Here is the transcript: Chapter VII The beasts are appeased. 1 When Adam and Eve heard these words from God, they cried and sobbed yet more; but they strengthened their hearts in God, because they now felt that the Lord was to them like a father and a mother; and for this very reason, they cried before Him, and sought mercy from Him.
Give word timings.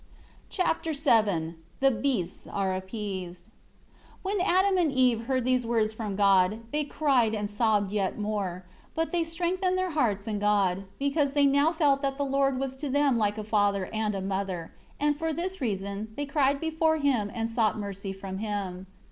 Chapter 0.49 0.93
VII 0.93 1.53
The 1.79 1.91
beasts 1.91 2.47
are 2.47 2.73
appeased. 2.75 3.49
1 4.23 4.37
When 4.39 4.43
Adam 4.47 4.75
and 4.79 4.91
Eve 4.91 5.25
heard 5.27 5.45
these 5.45 5.63
words 5.63 5.93
from 5.93 6.15
God, 6.15 6.61
they 6.71 6.83
cried 6.83 7.35
and 7.35 7.47
sobbed 7.47 7.91
yet 7.91 8.17
more; 8.17 8.65
but 8.95 9.11
they 9.11 9.23
strengthened 9.23 9.77
their 9.77 9.91
hearts 9.91 10.25
in 10.27 10.39
God, 10.39 10.85
because 10.97 11.33
they 11.33 11.45
now 11.45 11.71
felt 11.71 12.01
that 12.01 12.17
the 12.17 12.25
Lord 12.25 12.57
was 12.59 12.75
to 12.77 12.89
them 12.89 13.19
like 13.19 13.37
a 13.37 13.43
father 13.43 13.91
and 13.93 14.15
a 14.15 14.21
mother; 14.21 14.73
and 14.99 15.15
for 15.19 15.31
this 15.33 15.57
very 15.57 15.69
reason, 15.73 16.11
they 16.17 16.25
cried 16.25 16.59
before 16.59 16.97
Him, 16.97 17.29
and 17.31 17.47
sought 17.47 17.77
mercy 17.77 18.11
from 18.11 18.39
Him. 18.39 18.87